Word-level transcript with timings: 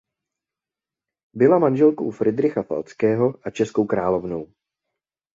Byla 1.35 1.59
manželkou 1.59 2.11
Fridricha 2.11 2.63
Falckého 2.63 3.39
a 3.47 3.49
českou 3.49 3.85
královnou. 3.85 4.53